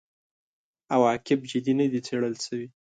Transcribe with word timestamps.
عواقب 0.93 1.39
جدي 1.51 1.73
نه 1.79 1.85
دي 1.91 1.99
څېړل 2.07 2.35
شوي. 2.45 2.65